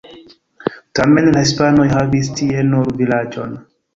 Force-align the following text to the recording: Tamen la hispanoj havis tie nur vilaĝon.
Tamen 0.99 1.27
la 1.35 1.43
hispanoj 1.43 1.85
havis 1.91 2.31
tie 2.39 2.65
nur 2.73 2.89
vilaĝon. 3.03 3.57